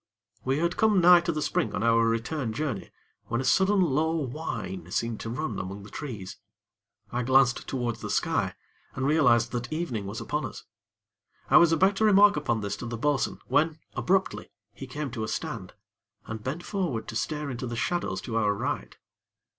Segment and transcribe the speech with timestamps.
[0.43, 2.89] We had come nigh to the spring on our return journey,
[3.25, 6.39] when a sudden low whine seemed to run among the trees.
[7.11, 8.55] I glanced towards the sky,
[8.95, 10.63] and realized that the evening was upon us.
[11.51, 15.23] I was about to remark upon this to the bo'sun, when, abruptly, he came to
[15.23, 15.73] a stand,
[16.25, 18.97] and bent forward to stare into the shadows to our right.